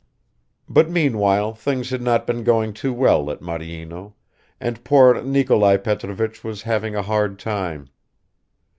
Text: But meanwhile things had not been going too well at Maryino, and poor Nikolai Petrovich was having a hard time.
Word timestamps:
But 0.67 0.89
meanwhile 0.89 1.53
things 1.53 1.91
had 1.91 2.01
not 2.01 2.25
been 2.25 2.43
going 2.43 2.73
too 2.73 2.91
well 2.91 3.29
at 3.29 3.39
Maryino, 3.39 4.13
and 4.59 4.83
poor 4.83 5.21
Nikolai 5.21 5.77
Petrovich 5.77 6.43
was 6.43 6.63
having 6.63 6.95
a 6.95 7.03
hard 7.03 7.37
time. 7.37 7.87